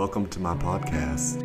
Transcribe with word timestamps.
Welcome 0.00 0.28
to 0.28 0.40
my 0.40 0.54
podcast. 0.54 1.42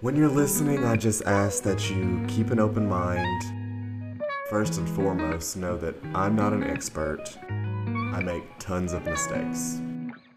When 0.00 0.16
you're 0.16 0.30
listening, 0.30 0.86
I 0.86 0.96
just 0.96 1.22
ask 1.26 1.62
that 1.64 1.90
you 1.90 2.24
keep 2.28 2.50
an 2.50 2.58
open 2.58 2.88
mind. 2.88 4.22
First 4.48 4.78
and 4.78 4.88
foremost, 4.88 5.58
know 5.58 5.76
that 5.76 5.94
I'm 6.14 6.34
not 6.34 6.54
an 6.54 6.64
expert. 6.64 7.36
I 7.46 8.22
make 8.24 8.42
tons 8.58 8.94
of 8.94 9.04
mistakes. 9.04 9.82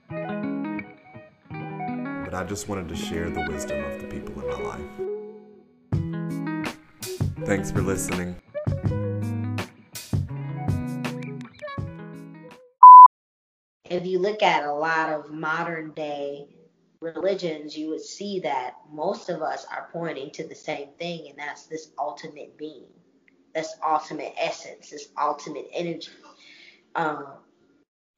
But 0.09 0.83
I 2.33 2.43
just 2.43 2.67
wanted 2.67 2.89
to 2.89 2.97
share 2.97 3.29
the 3.29 3.47
wisdom 3.49 3.81
of 3.85 4.01
the 4.01 4.07
people 4.07 4.41
in 4.41 4.49
my 4.49 4.61
life. 4.61 4.81
Thanks 7.45 7.71
for 7.71 7.81
listening. 7.81 8.35
If 14.05 14.11
you 14.11 14.19
look 14.19 14.43
at 14.43 14.63
a 14.63 14.71
lot 14.71 15.09
of 15.09 15.31
modern 15.31 15.89
day 15.93 16.45
religions, 17.01 17.75
you 17.75 17.89
would 17.89 18.01
see 18.03 18.39
that 18.39 18.75
most 18.91 19.29
of 19.29 19.41
us 19.41 19.65
are 19.71 19.89
pointing 19.91 20.29
to 20.29 20.47
the 20.47 20.53
same 20.53 20.89
thing, 20.99 21.27
and 21.29 21.39
that's 21.39 21.65
this 21.65 21.89
ultimate 21.97 22.55
being, 22.55 22.85
this 23.55 23.73
ultimate 23.83 24.31
essence, 24.37 24.91
this 24.91 25.07
ultimate 25.19 25.67
energy. 25.73 26.11
Um, 26.93 27.25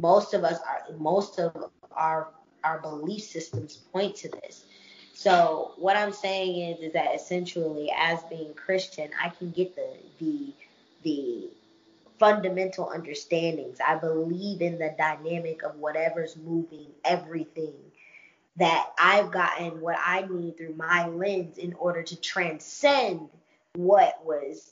most 0.02 0.34
of 0.34 0.44
us 0.44 0.60
are, 0.68 0.94
most 0.98 1.40
of 1.40 1.72
our 1.94 2.32
our 2.66 2.80
belief 2.80 3.24
systems 3.24 3.78
point 3.78 4.14
to 4.18 4.28
this. 4.28 4.66
So 5.14 5.72
what 5.78 5.96
I'm 5.96 6.12
saying 6.12 6.70
is, 6.70 6.84
is 6.84 6.94
that 6.94 7.16
essentially, 7.16 7.94
as 7.98 8.22
being 8.24 8.54
Christian, 8.56 9.10
I 9.24 9.30
can 9.30 9.52
get 9.52 9.74
the 9.74 9.96
the 10.20 10.54
the 11.04 11.50
fundamental 12.20 12.90
understandings. 12.90 13.80
I 13.86 13.96
believe 13.96 14.62
in 14.62 14.80
the 14.80 14.96
dynamic 14.98 15.64
of 15.64 15.76
whatever's 15.76 16.36
moving 16.36 16.88
everything. 17.04 17.76
That 18.58 18.88
I've 18.98 19.32
gotten 19.32 19.82
what 19.82 19.98
I 20.04 20.26
need 20.28 20.58
through 20.58 20.74
my 20.74 21.08
lens 21.08 21.60
in 21.60 21.74
order 21.74 22.02
to 22.02 22.16
transcend 22.20 23.30
what 23.76 24.20
was 24.26 24.72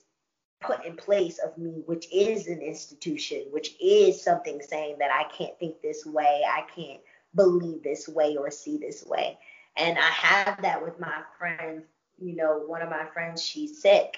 put 0.60 0.84
in 0.86 0.96
place 0.96 1.38
of 1.38 1.56
me, 1.58 1.84
which 1.86 2.08
is 2.12 2.48
an 2.48 2.62
institution, 2.62 3.44
which 3.52 3.76
is 3.80 4.22
something 4.22 4.62
saying 4.62 4.98
that 5.00 5.12
I 5.12 5.26
can't 5.26 5.58
think 5.60 5.82
this 5.82 6.04
way, 6.04 6.42
I 6.48 6.64
can't 6.76 7.00
believe 7.36 7.84
this 7.84 8.08
way 8.08 8.38
or 8.38 8.50
see 8.50 8.78
this 8.78 9.06
way. 9.06 9.38
And 9.78 9.98
I 9.98 10.10
have 10.10 10.62
that 10.62 10.84
with 10.84 11.00
my 11.00 11.22
friends. 11.38 11.84
You 12.18 12.36
know, 12.36 12.64
one 12.66 12.82
of 12.82 12.90
my 12.90 13.06
friends, 13.14 13.44
she's 13.44 13.82
sick. 13.82 14.18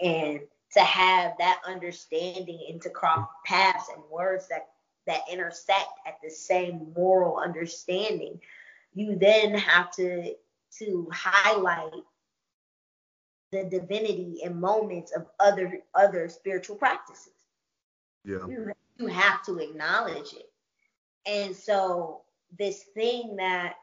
And 0.00 0.40
to 0.74 0.80
have 0.80 1.32
that 1.38 1.60
understanding 1.66 2.66
and 2.70 2.80
to 2.82 2.90
cross 2.90 3.26
paths 3.46 3.90
and 3.94 4.02
words 4.10 4.48
that 4.48 4.68
that 5.06 5.22
intersect 5.32 5.88
at 6.06 6.18
the 6.22 6.30
same 6.30 6.92
moral 6.94 7.38
understanding 7.38 8.38
you 8.94 9.16
then 9.16 9.54
have 9.54 9.90
to 9.92 10.34
to 10.78 11.08
highlight 11.12 12.02
the 13.52 13.64
divinity 13.64 14.40
in 14.42 14.60
moments 14.60 15.12
of 15.12 15.26
other 15.40 15.80
other 15.94 16.28
spiritual 16.28 16.76
practices. 16.76 17.32
Yeah. 18.24 18.46
You, 18.46 18.72
you 18.98 19.06
have 19.06 19.42
to 19.44 19.58
acknowledge 19.58 20.32
it. 20.34 20.50
And 21.26 21.54
so 21.54 22.22
this 22.58 22.82
thing 22.94 23.36
that 23.36 23.76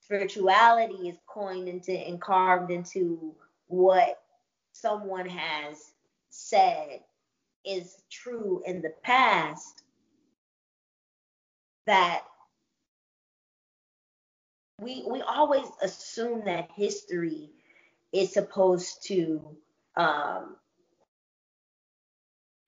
spirituality 0.00 1.08
is 1.08 1.16
coined 1.26 1.68
into 1.68 1.92
and 1.92 2.20
carved 2.20 2.70
into 2.70 3.34
what 3.66 4.22
someone 4.72 5.28
has 5.28 5.89
said 6.50 7.00
is 7.64 7.96
true 8.10 8.62
in 8.66 8.82
the 8.82 8.92
past 9.02 9.82
that 11.86 12.22
we 14.80 15.04
we 15.08 15.20
always 15.22 15.66
assume 15.82 16.44
that 16.46 16.70
history 16.74 17.50
is 18.12 18.32
supposed 18.32 19.04
to 19.06 19.40
um, 19.96 20.56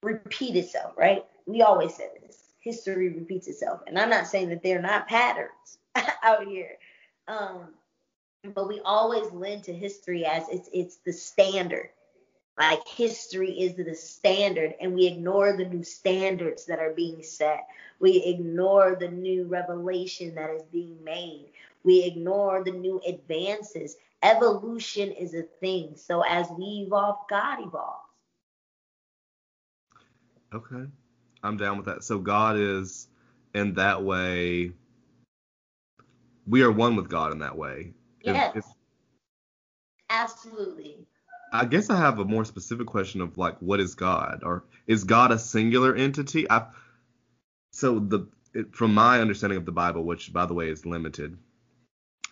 repeat 0.03 0.55
itself, 0.55 0.93
right? 0.97 1.25
We 1.45 1.61
always 1.61 1.95
say 1.95 2.07
this. 2.21 2.37
History 2.59 3.09
repeats 3.09 3.47
itself. 3.47 3.81
And 3.87 3.99
I'm 3.99 4.09
not 4.09 4.27
saying 4.27 4.49
that 4.49 4.63
they're 4.63 4.81
not 4.81 5.07
patterns 5.07 5.79
out 6.23 6.47
here. 6.47 6.77
Um, 7.27 7.69
but 8.53 8.67
we 8.67 8.79
always 8.85 9.31
lend 9.31 9.63
to 9.65 9.73
history 9.73 10.25
as 10.25 10.47
it's 10.49 10.69
it's 10.73 10.97
the 11.05 11.13
standard 11.13 11.89
like 12.59 12.87
history 12.87 13.51
is 13.51 13.75
the 13.75 13.93
standard 13.95 14.75
and 14.79 14.93
we 14.93 15.07
ignore 15.07 15.57
the 15.57 15.65
new 15.65 15.83
standards 15.83 16.65
that 16.65 16.79
are 16.79 16.93
being 16.93 17.21
set. 17.23 17.67
We 17.99 18.23
ignore 18.23 18.95
the 18.99 19.07
new 19.07 19.45
revelation 19.45 20.35
that 20.35 20.49
is 20.51 20.63
being 20.63 21.03
made. 21.03 21.49
We 21.83 22.03
ignore 22.03 22.63
the 22.63 22.71
new 22.71 23.01
advances. 23.07 23.97
Evolution 24.21 25.11
is 25.11 25.33
a 25.33 25.43
thing. 25.43 25.95
So 25.95 26.21
as 26.21 26.47
we 26.57 26.85
evolve 26.85 27.17
god 27.29 27.59
evolves. 27.61 27.99
Okay. 30.53 30.85
I'm 31.43 31.57
down 31.57 31.77
with 31.77 31.87
that. 31.87 32.03
So 32.03 32.19
god 32.19 32.57
is 32.57 33.07
in 33.53 33.73
that 33.75 34.03
way. 34.03 34.71
We 36.45 36.61
are 36.63 36.71
one 36.71 36.95
with 36.95 37.09
god 37.09 37.31
in 37.31 37.39
that 37.39 37.57
way. 37.57 37.93
Yes. 38.21 38.55
if, 38.55 38.63
if, 38.63 38.65
absolutely 40.09 41.02
I 41.53 41.65
guess 41.65 41.91
I 41.91 41.97
have 41.97 42.17
a 42.17 42.25
more 42.25 42.45
specific 42.45 42.87
question 42.87 43.21
of 43.21 43.37
like, 43.37 43.59
what 43.59 43.79
is 43.79 43.93
God, 43.93 44.41
or 44.43 44.63
is 44.87 45.03
God 45.03 45.31
a 45.31 45.37
singular 45.37 45.95
entity? 45.95 46.49
I 46.49 46.65
so 47.71 47.99
the 47.99 48.27
it, 48.53 48.75
from 48.75 48.93
my 48.93 49.21
understanding 49.21 49.57
of 49.57 49.65
the 49.65 49.71
Bible, 49.71 50.03
which 50.03 50.33
by 50.33 50.47
the 50.47 50.53
way 50.55 50.69
is 50.69 50.85
limited, 50.85 51.37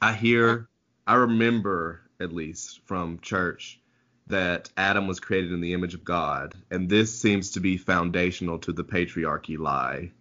I 0.02 0.14
hear, 0.14 0.68
I 1.06 1.16
remember 1.16 2.02
at 2.20 2.34
least 2.34 2.82
from 2.86 3.20
church 3.20 3.80
that 4.28 4.70
Adam 4.78 5.08
was 5.08 5.20
created 5.20 5.52
in 5.52 5.62
the 5.62 5.74
image 5.74 5.94
of 5.94 6.04
God, 6.04 6.56
and 6.72 6.90
this 6.90 7.20
seems 7.20 7.52
to 7.52 7.60
be 7.60 7.78
foundational 7.78 8.58
to 8.60 8.74
the 8.74 8.84
patriarchy 8.84 9.58
lie. 9.58 10.12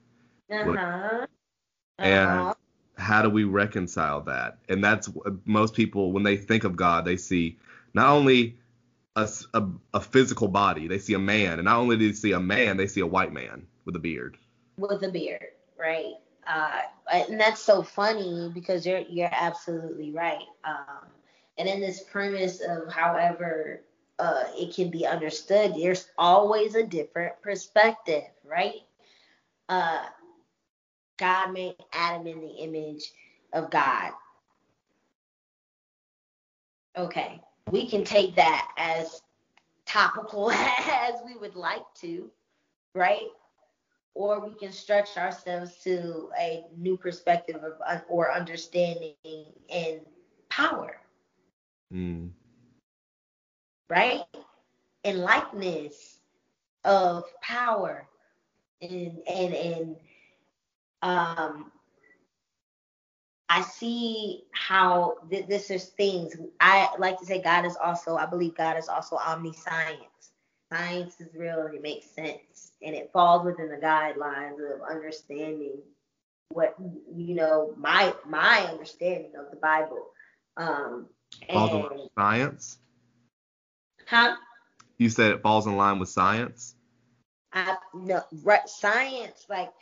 Uh-huh. 0.50 0.70
uh-huh. 0.72 1.26
And 1.98 2.54
how 2.96 3.22
do 3.22 3.30
we 3.30 3.44
reconcile 3.44 4.22
that? 4.22 4.58
And 4.68 4.84
that's 4.84 5.08
most 5.46 5.74
people 5.74 6.12
when 6.12 6.22
they 6.22 6.36
think 6.36 6.64
of 6.64 6.76
God, 6.76 7.04
they 7.06 7.16
see 7.16 7.58
not 7.94 8.10
only 8.10 8.58
a, 9.20 9.58
a, 9.58 9.68
a, 9.94 10.00
physical 10.00 10.48
body. 10.48 10.88
They 10.88 10.98
see 10.98 11.14
a 11.14 11.18
man, 11.18 11.58
and 11.58 11.64
not 11.64 11.78
only 11.78 11.96
do 11.96 12.08
they 12.08 12.14
see 12.14 12.32
a 12.32 12.40
man, 12.40 12.76
they 12.76 12.86
see 12.86 13.00
a 13.00 13.06
white 13.06 13.32
man 13.32 13.66
with 13.84 13.96
a 13.96 13.98
beard. 13.98 14.36
With 14.76 15.02
a 15.02 15.10
beard, 15.10 15.48
right? 15.78 16.14
Uh, 16.46 16.80
and 17.12 17.38
that's 17.38 17.62
so 17.62 17.82
funny 17.82 18.50
because 18.54 18.86
you're 18.86 19.00
you're 19.00 19.28
absolutely 19.30 20.12
right. 20.12 20.44
Um, 20.64 21.06
and 21.58 21.68
in 21.68 21.80
this 21.80 22.02
premise 22.02 22.60
of 22.60 22.92
however 22.92 23.82
uh, 24.18 24.44
it 24.56 24.74
can 24.74 24.90
be 24.90 25.06
understood, 25.06 25.74
there's 25.74 26.08
always 26.18 26.74
a 26.74 26.82
different 26.82 27.40
perspective, 27.42 28.24
right? 28.44 28.82
Uh, 29.68 30.04
God 31.18 31.52
made 31.52 31.76
Adam 31.92 32.26
in 32.26 32.40
the 32.40 32.48
image 32.48 33.12
of 33.52 33.70
God. 33.70 34.12
Okay, 36.96 37.40
we 37.70 37.86
can 37.86 38.04
take 38.04 38.34
that 38.36 38.68
as 38.76 39.22
topical 39.86 40.50
as 40.52 41.14
we 41.24 41.36
would 41.36 41.56
like 41.56 41.84
to, 41.96 42.30
right? 42.94 43.28
Or 44.14 44.40
we 44.44 44.54
can 44.54 44.72
stretch 44.72 45.16
ourselves 45.16 45.76
to 45.84 46.30
a 46.38 46.64
new 46.76 46.96
perspective 46.96 47.62
of 47.62 48.02
or 48.08 48.32
understanding 48.32 49.14
and 49.72 50.00
power. 50.48 50.96
Mm. 51.92 52.30
Right? 53.88 54.22
Enlightenment 55.04 55.94
of 56.84 57.24
power 57.40 58.06
and 58.82 59.18
and 59.28 59.54
and 59.54 59.96
um 61.02 61.70
I 63.50 63.62
see 63.62 64.44
how 64.52 65.16
th- 65.28 65.48
this 65.48 65.70
is 65.70 65.86
things. 65.86 66.36
I 66.60 66.88
like 67.00 67.18
to 67.18 67.26
say 67.26 67.42
God 67.42 67.66
is 67.66 67.76
also, 67.76 68.16
I 68.16 68.24
believe 68.24 68.56
God 68.56 68.78
is 68.78 68.88
also 68.88 69.16
omniscience. 69.16 70.30
Science 70.72 71.20
is 71.20 71.34
real 71.34 71.62
and 71.62 71.74
it 71.74 71.82
makes 71.82 72.06
sense. 72.06 72.70
And 72.80 72.94
it 72.94 73.10
falls 73.12 73.44
within 73.44 73.68
the 73.68 73.76
guidelines 73.76 74.54
of 74.72 74.82
understanding 74.88 75.78
what 76.50 76.76
you 76.78 77.34
know, 77.34 77.74
my 77.76 78.14
my 78.24 78.68
understanding 78.70 79.32
of 79.36 79.50
the 79.50 79.56
Bible. 79.56 80.06
Um 80.56 81.06
and, 81.48 82.08
science? 82.16 82.78
Huh? 84.06 84.36
You 84.98 85.10
said 85.10 85.32
it 85.32 85.42
falls 85.42 85.66
in 85.66 85.76
line 85.76 85.98
with 85.98 86.08
science? 86.08 86.76
I 87.52 87.76
no 87.94 88.22
right 88.44 88.68
science 88.68 89.46
like 89.48 89.72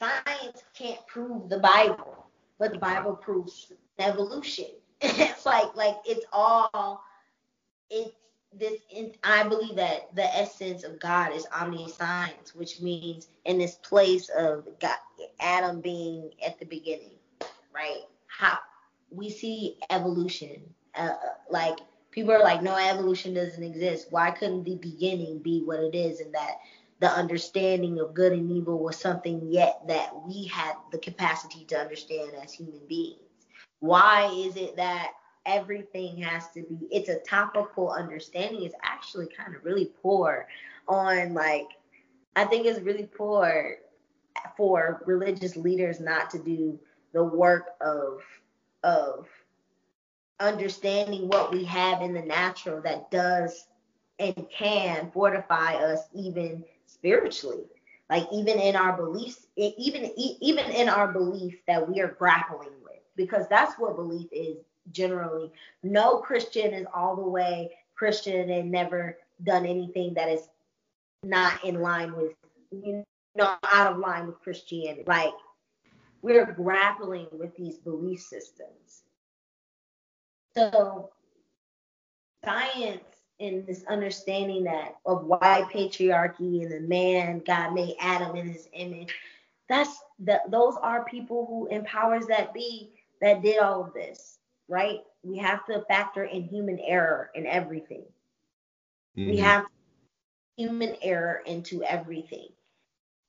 science 0.00 0.64
can't 0.76 1.06
prove 1.06 1.48
the 1.48 1.58
Bible 1.58 2.29
but 2.60 2.72
the 2.72 2.78
Bible 2.78 3.16
proves 3.16 3.72
evolution. 3.98 4.66
it's 5.00 5.44
like 5.44 5.74
like 5.74 5.96
it's 6.04 6.26
all 6.32 7.02
it's 7.90 8.14
this 8.52 8.80
I 9.24 9.42
believe 9.48 9.76
that 9.76 10.14
the 10.14 10.24
essence 10.36 10.84
of 10.84 11.00
God 11.00 11.32
is 11.34 11.46
omniscience, 11.52 12.54
which 12.54 12.80
means 12.80 13.28
in 13.44 13.58
this 13.58 13.76
place 13.76 14.28
of 14.28 14.68
God, 14.80 14.98
Adam 15.40 15.80
being 15.80 16.30
at 16.46 16.60
the 16.60 16.66
beginning, 16.66 17.18
right? 17.74 18.02
how 18.40 18.58
we 19.10 19.28
see 19.28 19.76
evolution. 19.90 20.62
Uh, 20.94 21.10
like 21.50 21.78
people 22.10 22.32
are 22.32 22.42
like, 22.42 22.62
no, 22.62 22.76
evolution 22.76 23.34
doesn't 23.34 23.62
exist. 23.62 24.08
Why 24.10 24.30
couldn't 24.30 24.64
the 24.64 24.76
beginning 24.76 25.38
be 25.38 25.62
what 25.64 25.80
it 25.80 25.94
is, 25.94 26.20
and 26.20 26.32
that 26.34 26.56
the 27.00 27.10
understanding 27.10 27.98
of 27.98 28.14
good 28.14 28.32
and 28.32 28.50
evil 28.50 28.78
was 28.78 28.96
something 28.96 29.40
yet 29.50 29.80
that 29.88 30.10
we 30.26 30.46
had 30.46 30.74
the 30.92 30.98
capacity 30.98 31.64
to 31.64 31.78
understand 31.78 32.32
as 32.42 32.52
human 32.52 32.80
beings? 32.88 33.18
Why 33.80 34.30
is 34.32 34.56
it 34.56 34.76
that 34.76 35.12
everything 35.46 36.18
has 36.18 36.48
to 36.50 36.62
be? 36.62 36.86
It's 36.90 37.08
a 37.08 37.20
topical 37.20 37.90
understanding. 37.90 38.62
It's 38.62 38.74
actually 38.82 39.28
kind 39.28 39.56
of 39.56 39.64
really 39.64 39.90
poor 40.02 40.46
on 40.86 41.34
like. 41.34 41.66
I 42.36 42.44
think 42.44 42.64
it's 42.64 42.80
really 42.80 43.06
poor 43.06 43.78
for 44.56 45.02
religious 45.06 45.56
leaders 45.56 45.98
not 46.00 46.30
to 46.30 46.38
do 46.38 46.78
the 47.12 47.24
work 47.24 47.70
of 47.80 48.20
of 48.84 49.26
understanding 50.38 51.28
what 51.28 51.52
we 51.52 51.64
have 51.64 52.02
in 52.02 52.14
the 52.14 52.22
natural 52.22 52.80
that 52.82 53.10
does 53.10 53.66
and 54.18 54.46
can 54.50 55.10
fortify 55.10 55.74
us 55.74 56.00
even 56.14 56.64
spiritually. 57.00 57.64
Like 58.08 58.26
even 58.32 58.58
in 58.58 58.76
our 58.76 58.96
beliefs 58.96 59.46
even 59.56 60.10
even 60.16 60.64
in 60.70 60.88
our 60.88 61.12
belief 61.12 61.60
that 61.66 61.88
we 61.88 62.00
are 62.00 62.16
grappling 62.18 62.72
with 62.82 63.00
because 63.16 63.46
that's 63.48 63.78
what 63.78 63.96
belief 63.96 64.28
is 64.32 64.56
generally. 64.90 65.52
No 65.82 66.18
christian 66.18 66.74
is 66.74 66.86
all 66.92 67.16
the 67.16 67.22
way 67.22 67.70
christian 67.94 68.50
and 68.50 68.70
never 68.70 69.18
done 69.44 69.64
anything 69.64 70.14
that 70.14 70.28
is 70.28 70.48
not 71.22 71.64
in 71.64 71.80
line 71.80 72.14
with 72.16 72.32
you 72.70 73.04
know 73.36 73.54
out 73.64 73.92
of 73.92 73.98
line 73.98 74.26
with 74.26 74.40
christianity. 74.40 75.04
Like 75.06 75.34
we're 76.22 76.52
grappling 76.52 77.28
with 77.32 77.54
these 77.56 77.78
belief 77.78 78.20
systems. 78.20 79.04
So 80.56 81.10
science 82.44 83.04
and 83.40 83.66
this 83.66 83.84
understanding 83.88 84.64
that 84.64 84.96
of 85.06 85.24
why 85.24 85.64
patriarchy 85.72 86.62
and 86.62 86.70
the 86.70 86.80
man 86.80 87.42
God 87.46 87.72
made 87.72 87.96
Adam 88.00 88.36
in 88.36 88.48
his 88.48 88.68
image, 88.72 89.14
that's 89.68 90.02
that 90.20 90.50
those 90.50 90.74
are 90.82 91.04
people 91.04 91.46
who 91.46 91.66
empowers 91.74 92.26
that 92.26 92.52
be 92.52 92.90
that 93.20 93.42
did 93.42 93.58
all 93.58 93.84
of 93.84 93.94
this, 93.94 94.38
right? 94.68 95.00
We 95.22 95.38
have 95.38 95.64
to 95.66 95.84
factor 95.88 96.24
in 96.24 96.44
human 96.44 96.78
error 96.80 97.30
in 97.34 97.46
everything. 97.46 98.04
Mm-hmm. 99.16 99.30
We 99.30 99.36
have 99.38 99.66
human 100.56 100.96
error 101.02 101.42
into 101.46 101.82
everything 101.82 102.48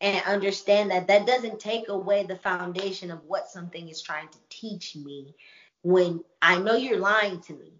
and 0.01 0.25
understand 0.25 0.91
that 0.91 1.07
that 1.07 1.27
doesn't 1.27 1.59
take 1.59 1.87
away 1.87 2.23
the 2.23 2.35
foundation 2.37 3.11
of 3.11 3.23
what 3.25 3.49
something 3.49 3.87
is 3.87 4.01
trying 4.01 4.27
to 4.29 4.37
teach 4.49 4.95
me 4.95 5.35
when 5.83 6.23
I 6.41 6.57
know 6.57 6.75
you're 6.75 6.99
lying 6.99 7.39
to 7.41 7.53
me. 7.53 7.73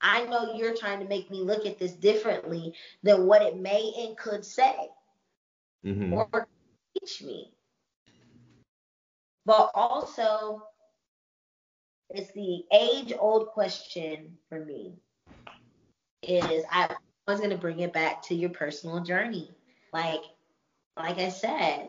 I 0.00 0.24
know 0.24 0.54
you're 0.54 0.76
trying 0.76 1.00
to 1.00 1.08
make 1.08 1.30
me 1.30 1.42
look 1.42 1.66
at 1.66 1.78
this 1.78 1.92
differently 1.92 2.74
than 3.02 3.26
what 3.26 3.42
it 3.42 3.58
may 3.58 3.92
and 3.98 4.16
could 4.16 4.44
say 4.44 4.74
mm-hmm. 5.84 6.14
or 6.14 6.48
teach 6.98 7.22
me. 7.22 7.52
But 9.46 9.70
also, 9.74 10.62
it's 12.08 12.32
the 12.32 12.64
age 12.72 13.12
old 13.18 13.48
question 13.48 14.36
for 14.48 14.64
me 14.64 14.94
is 16.22 16.64
I 16.70 16.94
was 17.26 17.38
going 17.38 17.50
to 17.50 17.58
bring 17.58 17.80
it 17.80 17.92
back 17.92 18.22
to 18.24 18.34
your 18.34 18.50
personal 18.50 19.00
journey. 19.00 19.50
Like, 19.92 20.22
like 20.96 21.18
I 21.18 21.30
said, 21.30 21.88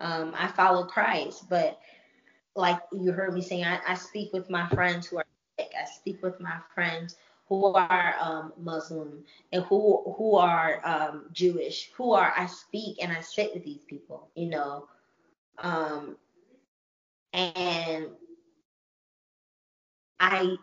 um, 0.00 0.34
I 0.36 0.48
follow 0.48 0.84
Christ, 0.84 1.48
but 1.48 1.78
like 2.56 2.80
you 2.92 3.12
heard 3.12 3.34
me 3.34 3.42
saying, 3.42 3.64
I, 3.64 3.80
I 3.86 3.94
speak 3.94 4.32
with 4.32 4.50
my 4.50 4.68
friends 4.68 5.06
who 5.06 5.18
are 5.18 5.26
sick. 5.58 5.70
I 5.80 5.86
speak 5.86 6.22
with 6.22 6.40
my 6.40 6.58
friends 6.74 7.16
who 7.48 7.72
are 7.74 8.14
um, 8.20 8.52
Muslim 8.58 9.24
and 9.52 9.64
who 9.64 10.14
who 10.16 10.36
are 10.36 10.80
um, 10.84 11.26
Jewish, 11.32 11.90
who 11.96 12.12
are 12.12 12.32
I 12.36 12.46
speak 12.46 12.98
and 13.02 13.12
I 13.12 13.20
sit 13.20 13.54
with 13.54 13.64
these 13.64 13.84
people, 13.84 14.28
you 14.34 14.48
know, 14.50 14.88
um, 15.58 16.16
and 17.32 18.08
I 20.20 20.56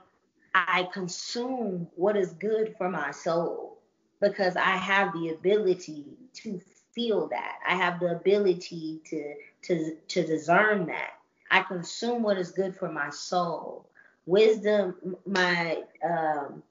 I 0.53 0.87
consume 0.93 1.87
what 1.95 2.15
is 2.15 2.33
good 2.33 2.75
for 2.77 2.89
my 2.89 3.11
soul 3.11 3.79
because 4.21 4.55
I 4.55 4.77
have 4.77 5.13
the 5.13 5.29
ability 5.29 6.05
to 6.35 6.61
feel 6.93 7.27
that. 7.29 7.59
I 7.67 7.75
have 7.75 7.99
the 7.99 8.15
ability 8.15 9.01
to 9.05 9.33
to 9.63 9.97
to 10.07 10.25
discern 10.25 10.85
that. 10.87 11.11
I 11.51 11.61
consume 11.61 12.23
what 12.23 12.37
is 12.37 12.51
good 12.51 12.75
for 12.75 12.91
my 12.91 13.09
soul. 13.09 13.89
Wisdom, 14.25 15.15
my 15.25 15.83
um, 16.03 16.63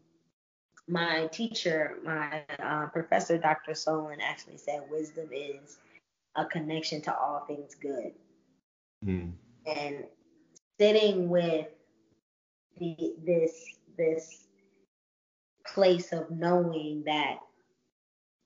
my 0.89 1.27
teacher, 1.29 1.99
my 2.05 2.43
uh, 2.59 2.87
professor, 2.87 3.39
Dr. 3.39 3.75
Solon, 3.75 4.21
actually 4.21 4.59
said 4.59 4.83
wisdom 4.91 5.29
is 5.33 5.79
a 6.37 6.45
connection 6.45 7.01
to 7.03 7.17
all 7.17 7.45
things 7.47 7.75
good. 7.75 8.13
Mm. 9.05 9.33
And 9.67 10.05
sitting 10.79 11.29
with 11.29 11.69
the, 12.79 13.15
this 13.25 13.65
this 13.97 14.47
place 15.67 16.13
of 16.13 16.31
knowing 16.31 17.05
that 17.07 17.39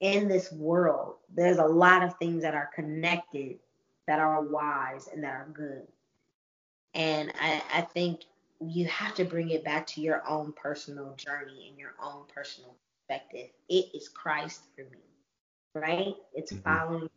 in 0.00 0.28
this 0.28 0.52
world 0.52 1.16
there's 1.34 1.58
a 1.58 1.64
lot 1.64 2.02
of 2.02 2.16
things 2.18 2.42
that 2.42 2.54
are 2.54 2.70
connected 2.74 3.56
that 4.06 4.20
are 4.20 4.42
wise 4.42 5.08
and 5.12 5.24
that 5.24 5.32
are 5.32 5.48
good. 5.52 5.86
And 6.94 7.32
I, 7.40 7.62
I 7.74 7.80
think 7.82 8.22
you 8.60 8.86
have 8.86 9.14
to 9.14 9.24
bring 9.24 9.50
it 9.50 9.64
back 9.64 9.86
to 9.86 10.00
your 10.00 10.26
own 10.28 10.52
personal 10.52 11.14
journey 11.16 11.68
and 11.68 11.78
your 11.78 11.94
own 12.02 12.24
personal 12.34 12.74
perspective. 13.06 13.50
It 13.68 13.94
is 13.94 14.08
Christ 14.08 14.62
for 14.74 14.82
me, 14.82 15.02
right? 15.74 16.14
It's 16.34 16.52
mm-hmm. 16.52 16.62
following 16.62 17.10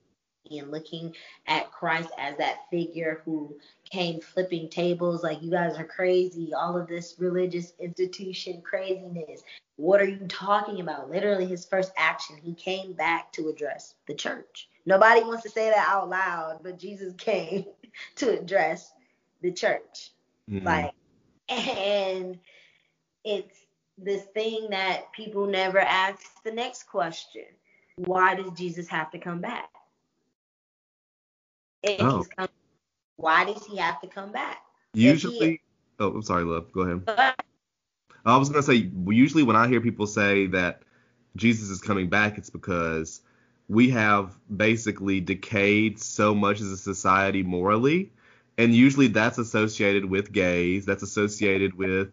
and 0.49 0.71
looking 0.71 1.15
at 1.47 1.71
Christ 1.71 2.09
as 2.17 2.37
that 2.37 2.69
figure 2.69 3.21
who 3.25 3.55
came 3.89 4.19
flipping 4.19 4.69
tables 4.69 5.23
like 5.23 5.41
you 5.41 5.51
guys 5.51 5.77
are 5.77 5.85
crazy, 5.85 6.53
all 6.53 6.77
of 6.77 6.87
this 6.87 7.15
religious 7.19 7.73
institution 7.79 8.61
craziness. 8.61 9.43
What 9.77 10.01
are 10.01 10.07
you 10.07 10.27
talking 10.27 10.81
about? 10.81 11.09
Literally, 11.09 11.45
his 11.45 11.65
first 11.65 11.91
action, 11.97 12.37
he 12.41 12.53
came 12.53 12.93
back 12.93 13.31
to 13.33 13.49
address 13.49 13.95
the 14.07 14.15
church. 14.15 14.69
Nobody 14.85 15.21
wants 15.21 15.43
to 15.43 15.49
say 15.49 15.69
that 15.69 15.87
out 15.87 16.09
loud, 16.09 16.59
but 16.63 16.79
Jesus 16.79 17.13
came 17.17 17.65
to 18.15 18.39
address 18.39 18.91
the 19.41 19.51
church. 19.51 20.11
Mm-hmm. 20.49 20.65
Like, 20.65 20.91
and 21.51 22.39
it's 23.23 23.57
this 23.97 24.23
thing 24.33 24.69
that 24.71 25.11
people 25.13 25.45
never 25.45 25.79
ask 25.79 26.41
the 26.43 26.51
next 26.51 26.83
question 26.83 27.45
why 27.97 28.35
does 28.35 28.51
Jesus 28.51 28.87
have 28.87 29.11
to 29.11 29.19
come 29.19 29.41
back? 29.41 29.69
oh. 31.99 32.25
Come, 32.37 32.47
why 33.17 33.45
does 33.45 33.65
he 33.65 33.77
have 33.77 34.01
to 34.01 34.07
come 34.07 34.31
back? 34.31 34.57
Usually, 34.93 35.49
he, 35.49 35.61
oh, 35.99 36.09
I'm 36.09 36.23
sorry, 36.23 36.43
love. 36.43 36.71
Go 36.71 36.81
ahead. 36.81 37.35
I 38.25 38.37
was 38.37 38.49
gonna 38.49 38.63
say, 38.63 38.89
usually 39.07 39.43
when 39.43 39.55
I 39.55 39.67
hear 39.67 39.81
people 39.81 40.07
say 40.07 40.47
that 40.47 40.83
Jesus 41.35 41.69
is 41.69 41.81
coming 41.81 42.09
back, 42.09 42.37
it's 42.37 42.49
because 42.49 43.21
we 43.67 43.89
have 43.89 44.35
basically 44.55 45.21
decayed 45.21 45.99
so 45.99 46.33
much 46.35 46.59
as 46.61 46.67
a 46.67 46.77
society 46.77 47.43
morally 47.43 48.11
and 48.57 48.75
usually 48.75 49.07
that's 49.07 49.37
associated 49.37 50.05
with 50.05 50.31
gays 50.31 50.85
that's 50.85 51.03
associated 51.03 51.73
with 51.73 52.11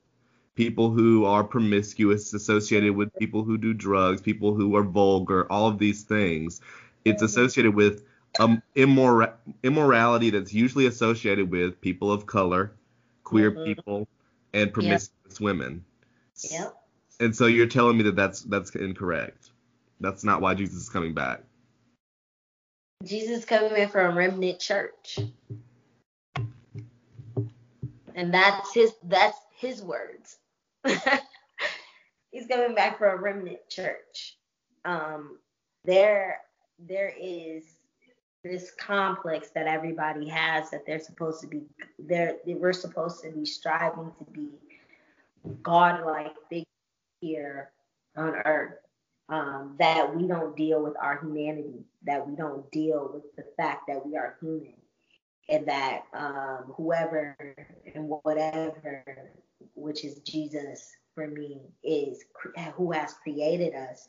people 0.55 0.91
who 0.91 1.25
are 1.25 1.45
promiscuous 1.45 2.35
associated 2.35 2.95
with 2.97 3.15
people 3.17 3.45
who 3.45 3.59
do 3.59 3.73
drugs 3.73 4.21
people 4.21 4.55
who 4.55 4.75
are 4.77 4.83
vulgar 4.83 5.51
all 5.51 5.69
of 5.69 5.79
these 5.79 6.03
things. 6.03 6.61
It's 7.05 7.23
associated 7.23 7.75
with 7.75 8.05
um, 8.39 8.63
immora- 8.77 9.35
immorality 9.63 10.31
that's 10.31 10.53
usually 10.53 10.87
associated 10.87 11.51
with 11.51 11.81
people 11.81 12.13
of 12.13 12.27
color 12.27 12.73
queer 13.25 13.51
mm-hmm. 13.51 13.65
people 13.65 14.09
and 14.53 14.73
promiscuous 14.73 15.13
yep. 15.33 15.41
women. 15.41 15.85
Yep. 16.51 16.75
And 17.21 17.37
so 17.37 17.47
you're 17.47 17.67
telling 17.67 17.97
me 17.97 18.05
that 18.05 18.17
that's 18.17 18.43
that's 18.43 18.75
incorrect. 18.75 19.51
That's 20.01 20.25
not 20.25 20.41
why 20.41 20.55
jesus 20.55 20.83
is 20.83 20.89
coming 20.89 21.15
back. 21.15 21.43
Jesus 23.05 23.39
is 23.39 23.45
coming 23.45 23.71
back 23.71 23.93
for 23.93 24.01
a 24.01 24.13
remnant 24.13 24.59
church 24.59 25.19
and 28.19 28.35
that's 28.35 28.75
his 28.75 28.93
that's 29.05 29.39
his 29.57 29.81
words. 29.81 30.39
He's 32.33 32.47
coming 32.49 32.75
back 32.75 32.99
for 32.99 33.11
a 33.11 33.21
remnant 33.21 33.61
church. 33.71 34.37
Um, 34.85 35.39
there 35.85 36.41
there 36.81 37.15
is 37.19 37.63
this 38.43 38.73
complex 38.73 39.51
that 39.51 39.67
everybody 39.67 40.29
has 40.29 40.71
that 40.71 40.85
they're 40.85 40.99
supposed 40.99 41.41
to 41.43 41.47
be 41.47 41.63
there 41.99 42.37
we're 42.45 42.73
supposed 42.73 43.23
to 43.23 43.31
be 43.31 43.45
striving 43.45 44.13
to 44.19 44.25
be 44.33 44.49
godlike 45.63 46.35
figure 46.49 46.65
here 47.21 47.71
on 48.17 48.35
earth 48.45 48.75
um, 49.29 49.75
that 49.79 50.15
we 50.15 50.27
don't 50.27 50.57
deal 50.57 50.83
with 50.83 50.95
our 51.01 51.19
humanity 51.21 51.85
that 52.05 52.27
we 52.27 52.37
don't 52.37 52.71
deal 52.71 53.11
with 53.13 53.25
the 53.37 53.45
fact 53.57 53.89
that 53.89 54.05
we 54.07 54.17
are 54.17 54.37
human 54.41 54.78
and 55.49 55.67
that 55.67 56.03
um, 56.13 56.73
whoever 56.77 57.37
and 57.95 58.09
whatever, 58.09 59.05
which 59.75 60.05
is 60.05 60.19
Jesus 60.21 60.95
for 61.15 61.27
me, 61.27 61.61
is 61.83 62.25
who 62.75 62.93
has 62.93 63.15
created 63.15 63.75
us. 63.75 64.09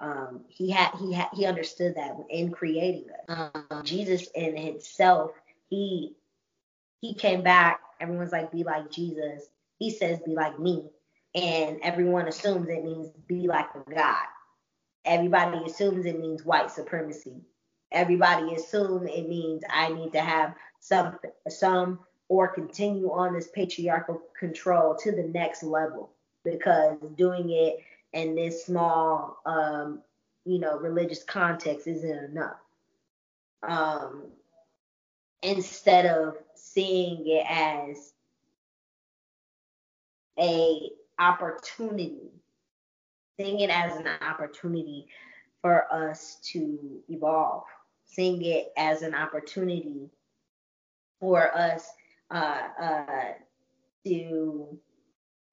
Um, 0.00 0.44
he 0.48 0.70
had 0.70 0.90
he 0.98 1.12
had 1.12 1.28
he 1.32 1.46
understood 1.46 1.94
that 1.96 2.16
in 2.28 2.50
creating 2.50 3.06
us. 3.28 3.50
Um, 3.70 3.84
Jesus 3.84 4.28
in 4.34 4.56
himself, 4.56 5.30
he 5.70 6.14
he 7.00 7.14
came 7.14 7.42
back. 7.42 7.80
Everyone's 8.00 8.32
like, 8.32 8.52
be 8.52 8.64
like 8.64 8.90
Jesus. 8.90 9.44
He 9.78 9.90
says, 9.90 10.18
be 10.20 10.34
like 10.34 10.58
me, 10.58 10.90
and 11.34 11.78
everyone 11.82 12.28
assumes 12.28 12.68
it 12.68 12.84
means 12.84 13.10
be 13.26 13.46
like 13.46 13.68
a 13.74 13.94
God. 13.94 14.26
Everybody 15.04 15.64
assumes 15.66 16.06
it 16.06 16.18
means 16.18 16.44
white 16.44 16.70
supremacy. 16.70 17.42
Everybody 17.92 18.54
assumes 18.54 19.08
it 19.08 19.28
means 19.28 19.62
I 19.70 19.88
need 19.88 20.12
to 20.12 20.20
have 20.20 20.54
some 20.84 21.18
some 21.48 21.98
or 22.28 22.46
continue 22.48 23.10
on 23.10 23.32
this 23.32 23.48
patriarchal 23.48 24.20
control 24.38 24.94
to 24.96 25.12
the 25.12 25.22
next 25.22 25.62
level. 25.62 26.10
Because 26.44 26.98
doing 27.16 27.50
it 27.50 27.78
in 28.12 28.34
this 28.34 28.66
small 28.66 29.38
um, 29.46 30.00
you 30.44 30.58
know 30.58 30.78
religious 30.78 31.22
context 31.22 31.86
isn't 31.86 32.24
enough. 32.24 32.58
Um, 33.62 34.24
instead 35.42 36.04
of 36.04 36.36
seeing 36.54 37.26
it 37.26 37.46
as 37.48 38.12
a 40.38 40.90
opportunity 41.18 42.28
seeing 43.38 43.60
it 43.60 43.70
as 43.70 43.96
an 43.96 44.08
opportunity 44.20 45.06
for 45.62 45.86
us 45.92 46.38
to 46.42 46.78
evolve 47.08 47.62
seeing 48.04 48.42
it 48.44 48.72
as 48.76 49.02
an 49.02 49.14
opportunity 49.14 50.10
for 51.20 51.56
us 51.56 51.88
uh, 52.30 52.62
uh, 52.80 53.32
to 54.06 54.78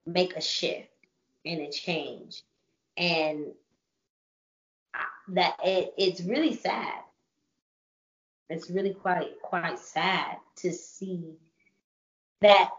make 0.06 0.36
a 0.36 0.42
shift 0.42 0.90
and 1.46 1.62
a 1.62 1.72
change. 1.72 2.44
And 2.98 3.48
that 5.30 5.56
it, 5.64 5.94
it's 5.98 6.22
really 6.22 6.56
sad. 6.56 7.00
It's 8.50 8.70
really 8.70 8.94
quite 8.94 9.42
quite 9.42 9.80
sad 9.80 10.38
to 10.58 10.74
see 10.74 11.36
that 12.42 12.70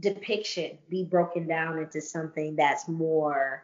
depiction 0.00 0.78
be 0.90 1.04
broken 1.04 1.46
down 1.46 1.78
into 1.78 2.00
something 2.00 2.56
that's 2.56 2.88
more 2.88 3.62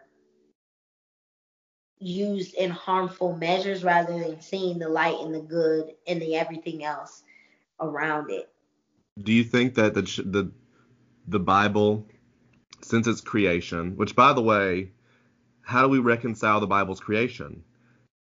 used 1.98 2.54
in 2.54 2.70
harmful 2.70 3.36
measures 3.36 3.84
rather 3.84 4.18
than 4.18 4.40
seeing 4.40 4.78
the 4.78 4.88
light 4.88 5.18
and 5.20 5.34
the 5.34 5.40
good 5.40 5.92
and 6.06 6.20
the 6.20 6.36
everything 6.36 6.84
else 6.84 7.22
around 7.80 8.30
it 8.30 8.51
do 9.20 9.32
you 9.32 9.44
think 9.44 9.74
that 9.74 9.94
the 9.94 10.02
the 10.24 10.50
the 11.28 11.38
Bible, 11.38 12.06
since 12.82 13.06
its 13.06 13.20
creation, 13.20 13.96
which 13.96 14.16
by 14.16 14.32
the 14.32 14.42
way, 14.42 14.90
how 15.62 15.82
do 15.82 15.88
we 15.88 15.98
reconcile 15.98 16.60
the 16.60 16.66
Bible's 16.66 17.00
creation? 17.00 17.62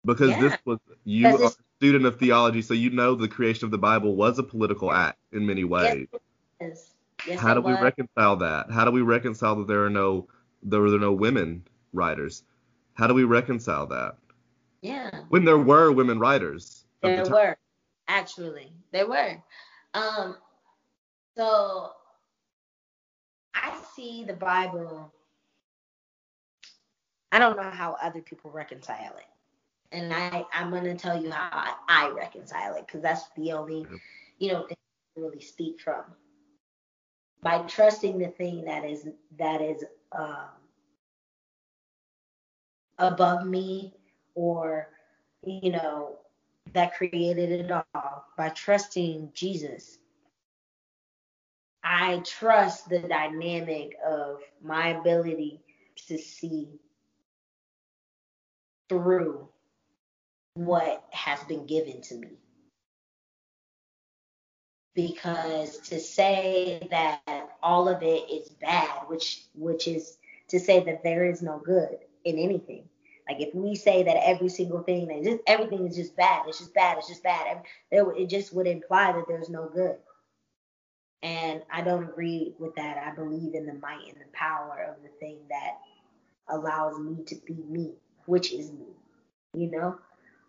Because 0.04 0.30
yeah. 0.30 0.40
this 0.40 0.58
was 0.64 0.78
you 1.04 1.26
are 1.26 1.44
a 1.44 1.50
student 1.78 2.06
of 2.06 2.18
theology, 2.18 2.62
so 2.62 2.74
you 2.74 2.90
know 2.90 3.14
the 3.14 3.28
creation 3.28 3.66
of 3.66 3.70
the 3.70 3.78
Bible 3.78 4.16
was 4.16 4.38
a 4.38 4.42
political 4.42 4.92
act 4.92 5.18
in 5.32 5.46
many 5.46 5.64
ways. 5.64 6.08
Yes, 6.60 6.94
yes, 7.26 7.38
how 7.38 7.54
do 7.54 7.60
we 7.60 7.72
reconcile 7.72 8.36
that? 8.36 8.70
How 8.70 8.84
do 8.84 8.90
we 8.90 9.02
reconcile 9.02 9.56
that 9.56 9.68
there 9.68 9.84
are 9.84 9.90
no 9.90 10.28
there 10.62 10.80
were 10.80 10.98
no 10.98 11.12
women 11.12 11.64
writers? 11.92 12.42
How 12.94 13.06
do 13.06 13.14
we 13.14 13.24
reconcile 13.24 13.86
that? 13.88 14.16
Yeah. 14.82 15.22
When 15.28 15.44
there 15.44 15.58
were 15.58 15.92
women 15.92 16.18
writers. 16.18 16.84
There 17.00 17.24
the 17.24 17.30
were. 17.30 17.56
Actually, 18.08 18.72
there 18.92 19.06
were. 19.06 19.36
Um, 19.94 20.36
so 21.38 21.92
I 23.54 23.78
see 23.94 24.24
the 24.24 24.32
Bible. 24.32 25.12
I 27.30 27.38
don't 27.38 27.56
know 27.56 27.70
how 27.70 27.96
other 28.02 28.20
people 28.20 28.50
reconcile 28.50 29.16
it. 29.16 29.26
And 29.92 30.12
I, 30.12 30.44
I'm 30.52 30.70
going 30.70 30.82
to 30.84 30.96
tell 30.96 31.22
you 31.22 31.30
how 31.30 31.48
I, 31.52 31.74
I 31.88 32.10
reconcile 32.10 32.74
it 32.74 32.86
because 32.86 33.02
that's 33.02 33.28
the 33.36 33.52
only, 33.52 33.86
you 34.38 34.52
know, 34.52 34.66
thing 34.66 34.76
I 35.16 35.20
really 35.20 35.40
speak 35.40 35.80
from. 35.80 36.02
By 37.40 37.58
trusting 37.62 38.18
the 38.18 38.28
thing 38.28 38.64
that 38.64 38.84
is 38.84 39.06
that 39.38 39.62
is 39.62 39.84
um, 40.10 40.48
above 42.98 43.46
me 43.46 43.94
or, 44.34 44.88
you 45.44 45.70
know, 45.70 46.16
that 46.72 46.96
created 46.96 47.52
it 47.52 47.70
all. 47.70 48.24
By 48.36 48.48
trusting 48.48 49.30
Jesus 49.34 49.97
I 51.90 52.18
trust 52.18 52.90
the 52.90 52.98
dynamic 52.98 53.96
of 54.06 54.40
my 54.62 54.88
ability 54.88 55.62
to 56.08 56.18
see 56.18 56.68
through 58.90 59.48
what 60.52 61.02
has 61.12 61.42
been 61.44 61.64
given 61.66 62.02
to 62.02 62.16
me. 62.16 62.28
Because 64.94 65.78
to 65.88 65.98
say 65.98 66.86
that 66.90 67.22
all 67.62 67.88
of 67.88 68.02
it 68.02 68.30
is 68.30 68.50
bad, 68.50 69.08
which 69.08 69.44
which 69.54 69.88
is 69.88 70.18
to 70.48 70.60
say 70.60 70.84
that 70.84 71.02
there 71.02 71.24
is 71.24 71.40
no 71.40 71.58
good 71.58 71.96
in 72.24 72.38
anything. 72.38 72.84
Like 73.26 73.40
if 73.40 73.54
we 73.54 73.74
say 73.74 74.02
that 74.02 74.28
every 74.28 74.50
single 74.50 74.82
thing 74.82 75.06
that 75.06 75.24
just 75.24 75.40
everything 75.46 75.86
is 75.86 75.96
just 75.96 76.16
bad, 76.16 76.46
it's 76.48 76.58
just 76.58 76.74
bad, 76.74 76.98
it's 76.98 77.08
just 77.08 77.22
bad, 77.22 77.62
it 77.90 78.26
just 78.28 78.52
would 78.52 78.66
imply 78.66 79.12
that 79.12 79.24
there's 79.26 79.48
no 79.48 79.70
good. 79.72 79.96
And 81.22 81.62
I 81.72 81.82
don't 81.82 82.04
agree 82.04 82.54
with 82.58 82.74
that. 82.76 82.98
I 82.98 83.14
believe 83.14 83.54
in 83.54 83.66
the 83.66 83.74
might 83.74 84.06
and 84.06 84.20
the 84.20 84.32
power 84.32 84.94
of 84.96 85.02
the 85.02 85.08
thing 85.18 85.38
that 85.50 85.78
allows 86.48 86.98
me 86.98 87.24
to 87.24 87.36
be 87.46 87.54
me, 87.54 87.94
which 88.26 88.52
is 88.52 88.70
me, 88.70 88.86
you 89.54 89.70
know? 89.70 89.98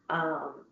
Um, 0.09 0.65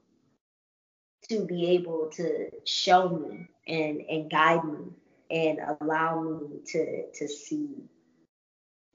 to 1.29 1.45
be 1.45 1.71
able 1.71 2.09
to 2.13 2.49
show 2.65 3.09
me 3.09 3.47
and, 3.67 4.01
and 4.01 4.31
guide 4.31 4.63
me 4.63 4.93
and 5.29 5.59
allow 5.81 6.21
me 6.21 6.59
to, 6.67 7.11
to 7.11 7.27
see 7.27 7.69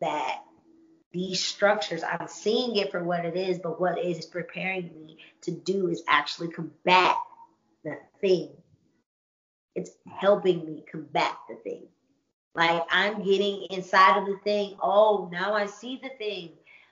that 0.00 0.42
these 1.12 1.40
structures, 1.40 2.02
I'm 2.02 2.28
seeing 2.28 2.76
it 2.76 2.90
for 2.90 3.04
what 3.04 3.26
it 3.26 3.37
is, 3.37 3.59
but 3.59 3.80
what 3.80 3.99
it 3.99 4.06
is 4.06 4.25
preparing 4.25 4.90
me 4.94 5.18
to 5.42 5.50
do 5.50 5.88
is 5.88 6.02
actually 6.09 6.49
combat 6.49 7.16
the 7.85 7.99
thing 8.21 8.50
it's 9.75 9.93
helping 10.07 10.64
me 10.67 10.85
combat 10.91 11.37
the 11.49 11.57
thing. 11.57 11.83
Like 12.55 12.83
I'm 12.91 13.23
getting 13.23 13.64
inside 13.71 14.19
of 14.19 14.26
the 14.26 14.38
thing. 14.45 14.76
Oh, 14.83 15.29
now 15.33 15.55
I 15.55 15.67
see 15.67 16.00
the 16.02 16.11
thing. 16.19 16.50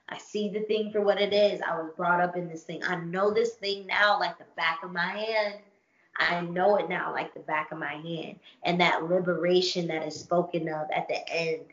I 0.08 0.18
see 0.18 0.48
the 0.48 0.60
thing 0.60 0.90
for 0.90 1.02
what 1.02 1.20
it 1.20 1.32
is. 1.32 1.60
I 1.60 1.76
was 1.76 1.92
brought 1.96 2.20
up 2.20 2.36
in 2.36 2.48
this 2.48 2.64
thing. 2.64 2.82
I 2.82 2.96
know 2.96 3.32
this 3.32 3.54
thing 3.54 3.86
now 3.86 4.18
like 4.18 4.38
the 4.38 4.44
back 4.56 4.82
of 4.82 4.92
my 4.92 5.06
hand. 5.06 5.56
I 6.18 6.40
know 6.40 6.76
it 6.76 6.88
now 6.88 7.12
like 7.12 7.32
the 7.32 7.40
back 7.40 7.70
of 7.72 7.78
my 7.78 7.94
hand. 7.94 8.40
And 8.64 8.80
that 8.80 9.04
liberation 9.04 9.86
that 9.88 10.06
is 10.06 10.18
spoken 10.18 10.68
of 10.68 10.90
at 10.90 11.08
the 11.08 11.28
end 11.30 11.66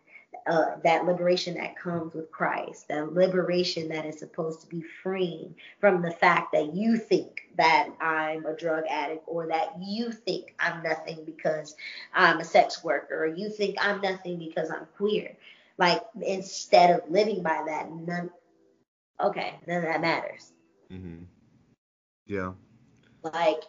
uh, 0.47 0.77
that 0.83 1.05
liberation 1.05 1.55
that 1.55 1.75
comes 1.75 2.13
with 2.13 2.31
Christ, 2.31 2.87
that 2.87 3.13
liberation 3.13 3.89
that 3.89 4.05
is 4.05 4.19
supposed 4.19 4.61
to 4.61 4.67
be 4.67 4.81
freeing 5.03 5.55
from 5.79 6.01
the 6.01 6.11
fact 6.11 6.53
that 6.53 6.73
you 6.73 6.97
think 6.97 7.41
that 7.57 7.89
I'm 7.99 8.45
a 8.45 8.55
drug 8.55 8.85
addict 8.89 9.23
or 9.27 9.47
that 9.47 9.73
you 9.81 10.11
think 10.11 10.55
I'm 10.59 10.83
nothing 10.83 11.25
because 11.25 11.75
I'm 12.13 12.39
a 12.39 12.45
sex 12.45 12.83
worker 12.83 13.23
or 13.23 13.27
you 13.27 13.49
think 13.49 13.77
I'm 13.81 14.01
nothing 14.01 14.39
because 14.39 14.69
I'm 14.69 14.87
queer. 14.95 15.35
Like 15.77 16.01
instead 16.21 16.91
of 16.91 17.09
living 17.09 17.43
by 17.43 17.63
that, 17.67 17.91
none. 17.91 18.29
Okay, 19.21 19.55
none 19.65 19.77
of 19.77 19.83
that 19.83 20.01
matters. 20.01 20.51
Mm-hmm. 20.91 21.23
Yeah. 22.25 22.53
Like 23.23 23.63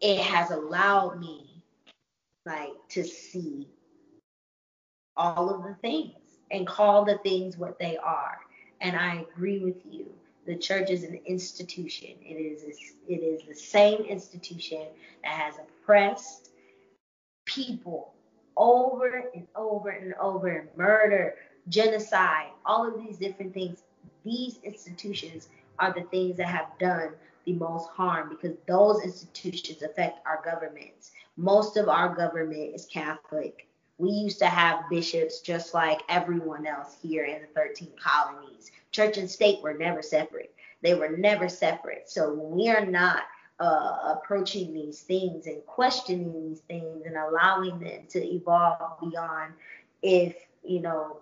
it 0.00 0.20
has 0.20 0.50
allowed 0.50 1.18
me, 1.18 1.62
like, 2.44 2.72
to 2.90 3.04
see 3.04 3.68
all 5.16 5.50
of 5.50 5.62
the 5.62 5.74
things 5.80 6.14
and 6.50 6.66
call 6.66 7.04
the 7.04 7.18
things 7.18 7.56
what 7.56 7.78
they 7.78 7.96
are. 7.96 8.38
And 8.80 8.96
I 8.96 9.24
agree 9.32 9.58
with 9.60 9.76
you. 9.88 10.06
The 10.46 10.56
church 10.56 10.90
is 10.90 11.04
an 11.04 11.18
institution. 11.24 12.10
It 12.20 12.34
is 12.34 12.62
it 13.08 13.14
is 13.14 13.42
the 13.48 13.54
same 13.54 14.02
institution 14.02 14.86
that 15.22 15.32
has 15.32 15.54
oppressed 15.58 16.50
people 17.46 18.12
over 18.56 19.30
and 19.34 19.46
over 19.56 19.88
and 19.88 20.14
over, 20.20 20.68
murder, 20.76 21.34
genocide, 21.68 22.50
all 22.66 22.86
of 22.86 22.98
these 22.98 23.16
different 23.16 23.54
things. 23.54 23.82
These 24.24 24.58
institutions 24.62 25.48
are 25.78 25.92
the 25.92 26.02
things 26.02 26.36
that 26.36 26.46
have 26.46 26.78
done 26.78 27.10
the 27.46 27.54
most 27.54 27.88
harm 27.90 28.28
because 28.30 28.56
those 28.66 29.02
institutions 29.02 29.82
affect 29.82 30.20
our 30.26 30.40
governments. 30.44 31.12
Most 31.36 31.76
of 31.76 31.88
our 31.88 32.14
government 32.14 32.74
is 32.74 32.86
Catholic 32.86 33.66
we 34.04 34.10
used 34.10 34.38
to 34.40 34.46
have 34.46 34.88
bishops 34.90 35.40
just 35.40 35.72
like 35.72 36.00
everyone 36.08 36.66
else 36.66 36.96
here 37.02 37.24
in 37.24 37.40
the 37.40 37.48
13 37.54 37.88
colonies. 37.98 38.70
Church 38.92 39.16
and 39.16 39.30
state 39.30 39.62
were 39.62 39.74
never 39.74 40.02
separate. 40.02 40.54
They 40.82 40.94
were 40.94 41.16
never 41.16 41.48
separate. 41.48 42.10
So 42.10 42.34
when 42.34 42.56
we 42.56 42.68
are 42.68 42.84
not 42.84 43.22
uh, 43.58 44.14
approaching 44.16 44.74
these 44.74 45.00
things 45.00 45.46
and 45.46 45.64
questioning 45.64 46.48
these 46.48 46.60
things 46.60 47.06
and 47.06 47.16
allowing 47.16 47.78
them 47.78 48.02
to 48.10 48.22
evolve 48.22 49.00
beyond 49.00 49.54
if 50.02 50.36
you 50.62 50.80
know 50.80 51.18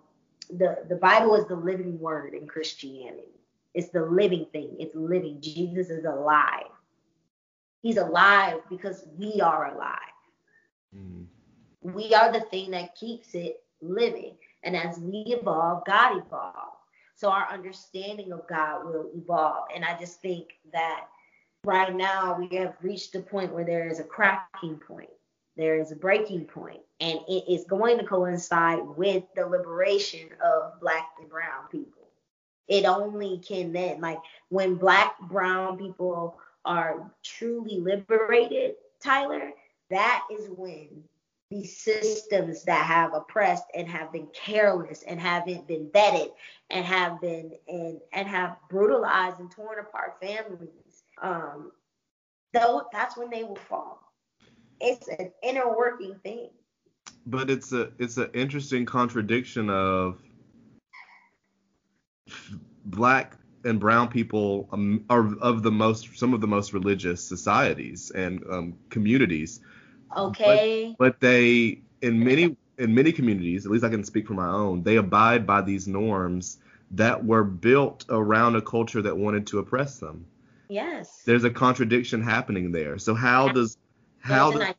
the 0.50 0.84
the 0.88 0.96
Bible 0.96 1.34
is 1.36 1.46
the 1.46 1.54
living 1.54 2.00
word 2.00 2.34
in 2.34 2.46
Christianity. 2.46 3.28
It's 3.74 3.88
the 3.88 4.04
living 4.04 4.46
thing. 4.52 4.76
It's 4.78 4.94
living. 4.94 5.40
Jesus 5.40 5.88
is 5.88 6.04
alive. 6.04 6.72
He's 7.82 7.96
alive 7.96 8.60
because 8.68 9.06
we 9.18 9.40
are 9.40 9.74
alive. 9.74 9.98
Mm. 10.96 11.26
We 11.82 12.14
are 12.14 12.32
the 12.32 12.40
thing 12.40 12.70
that 12.70 12.94
keeps 12.94 13.34
it 13.34 13.62
living. 13.80 14.36
And 14.62 14.76
as 14.76 14.98
we 14.98 15.24
evolve, 15.28 15.84
God 15.84 16.18
evolves. 16.18 16.78
So 17.16 17.30
our 17.30 17.48
understanding 17.52 18.32
of 18.32 18.46
God 18.48 18.84
will 18.84 19.10
evolve. 19.14 19.68
And 19.74 19.84
I 19.84 19.98
just 19.98 20.20
think 20.20 20.48
that 20.72 21.06
right 21.64 21.94
now 21.94 22.36
we 22.38 22.56
have 22.56 22.74
reached 22.82 23.14
a 23.14 23.20
point 23.20 23.52
where 23.52 23.64
there 23.64 23.88
is 23.88 24.00
a 24.00 24.04
cracking 24.04 24.76
point. 24.76 25.10
There 25.56 25.78
is 25.78 25.92
a 25.92 25.96
breaking 25.96 26.46
point, 26.46 26.80
and 26.98 27.18
it 27.28 27.44
is 27.46 27.64
going 27.64 27.98
to 27.98 28.06
coincide 28.06 28.80
with 28.96 29.24
the 29.36 29.46
liberation 29.46 30.30
of 30.42 30.80
black 30.80 31.10
and 31.20 31.28
brown 31.28 31.68
people. 31.70 32.08
It 32.68 32.86
only 32.86 33.38
can 33.38 33.70
then, 33.70 34.00
like 34.00 34.18
when 34.48 34.76
black, 34.76 35.20
brown 35.20 35.76
people 35.76 36.38
are 36.64 37.12
truly 37.22 37.80
liberated, 37.80 38.76
Tyler, 39.02 39.50
that 39.90 40.24
is 40.32 40.48
when 40.48 41.04
these 41.52 41.76
systems 41.76 42.64
that 42.64 42.86
have 42.86 43.12
oppressed 43.14 43.66
and 43.74 43.88
have 43.88 44.10
been 44.12 44.26
careless 44.34 45.04
and 45.06 45.20
haven't 45.20 45.68
been 45.68 45.88
vetted 45.88 46.30
and 46.70 46.84
have 46.84 47.20
been 47.20 47.52
and 47.68 48.00
and 48.12 48.26
have 48.26 48.56
brutalized 48.70 49.38
and 49.38 49.50
torn 49.50 49.78
apart 49.78 50.16
families 50.20 51.04
um 51.22 51.70
though 52.52 52.82
that's 52.92 53.16
when 53.16 53.30
they 53.30 53.44
will 53.44 53.58
fall. 53.68 54.00
It's 54.80 55.08
an 55.08 55.30
inner 55.42 55.76
working 55.76 56.16
thing. 56.22 56.50
But 57.26 57.50
it's 57.50 57.72
a 57.72 57.92
it's 57.98 58.16
an 58.16 58.30
interesting 58.34 58.84
contradiction 58.84 59.70
of 59.70 60.20
black 62.84 63.36
and 63.64 63.78
brown 63.78 64.08
people 64.08 64.68
um, 64.72 65.04
are 65.08 65.36
of 65.36 65.62
the 65.62 65.70
most 65.70 66.16
some 66.16 66.34
of 66.34 66.40
the 66.40 66.48
most 66.48 66.72
religious 66.72 67.22
societies 67.22 68.10
and 68.10 68.42
um, 68.50 68.74
communities 68.90 69.60
Okay. 70.16 70.94
But, 70.98 71.04
but 71.04 71.20
they 71.20 71.82
in 72.00 72.22
many 72.22 72.56
in 72.78 72.94
many 72.94 73.12
communities, 73.12 73.64
at 73.64 73.72
least 73.72 73.84
I 73.84 73.88
can 73.88 74.04
speak 74.04 74.26
for 74.26 74.34
my 74.34 74.48
own, 74.48 74.82
they 74.82 74.96
abide 74.96 75.46
by 75.46 75.62
these 75.62 75.86
norms 75.86 76.58
that 76.92 77.24
were 77.24 77.44
built 77.44 78.04
around 78.08 78.56
a 78.56 78.62
culture 78.62 79.02
that 79.02 79.16
wanted 79.16 79.46
to 79.48 79.58
oppress 79.58 79.98
them. 79.98 80.26
Yes. 80.68 81.22
There's 81.24 81.44
a 81.44 81.50
contradiction 81.50 82.22
happening 82.22 82.72
there. 82.72 82.98
So 82.98 83.14
how 83.14 83.48
does 83.48 83.76
how 84.20 84.52
does, 84.52 84.74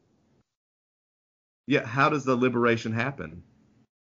yeah 1.67 1.85
how 1.85 2.09
does 2.09 2.25
the 2.25 2.35
liberation 2.35 2.93
happen? 2.93 3.43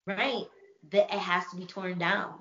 Right. 0.05 0.45
That 0.91 1.13
it 1.13 1.19
has 1.19 1.45
to 1.51 1.57
be 1.57 1.65
torn 1.65 1.97
down. 1.97 2.39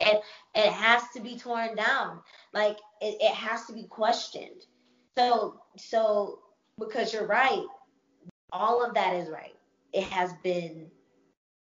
It 0.00 0.20
it 0.54 0.72
has 0.72 1.02
to 1.14 1.20
be 1.20 1.38
torn 1.38 1.76
down. 1.76 2.20
Like 2.52 2.78
it, 3.00 3.16
it 3.20 3.34
has 3.34 3.66
to 3.66 3.72
be 3.72 3.84
questioned. 3.84 4.66
So 5.16 5.60
so 5.76 6.40
because 6.78 7.12
you're 7.12 7.26
right. 7.26 7.64
All 8.52 8.84
of 8.84 8.94
that 8.94 9.14
is 9.16 9.28
right. 9.28 9.54
It 9.92 10.04
has 10.04 10.32
been 10.42 10.86